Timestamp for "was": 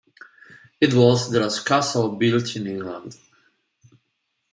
0.95-1.29